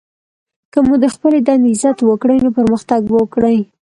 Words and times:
که 0.71 0.79
مو 0.87 0.95
د 1.03 1.05
خپلي 1.13 1.39
دندې 1.47 1.69
عزت 1.75 1.97
وکړئ! 2.03 2.37
نو 2.43 2.49
پرمختګ 2.57 2.99
به 3.09 3.13
وکړئ! 3.19 3.57